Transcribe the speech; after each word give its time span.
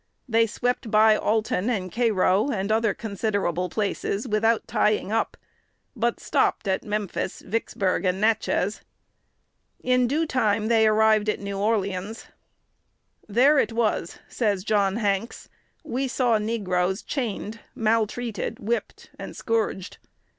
They 0.27 0.47
swept 0.47 0.89
by 0.89 1.15
Alton 1.15 1.69
and 1.69 1.91
Cairo, 1.91 2.49
and 2.49 2.71
other 2.71 2.91
considerable 2.95 3.69
places, 3.69 4.27
without 4.27 4.67
tying 4.67 5.11
up, 5.11 5.37
but 5.95 6.19
stopped 6.19 6.67
at 6.67 6.83
Memphis, 6.83 7.41
Vicksburg, 7.41 8.03
and 8.03 8.19
Natchez. 8.19 8.81
In 9.83 10.07
due 10.07 10.25
time 10.25 10.69
they 10.69 10.87
arrived 10.87 11.29
at 11.29 11.39
New 11.39 11.59
Orleans. 11.59 12.25
"There 13.27 13.59
it 13.59 13.73
was," 13.73 14.17
says 14.27 14.63
John 14.63 14.95
Hanks, 14.95 15.49
"we 15.83 16.07
saw 16.07 16.39
negroes 16.39 17.03
chained, 17.03 17.59
maltreated, 17.75 18.57
whipped, 18.57 19.11
and 19.19 19.35
scourged. 19.35 19.99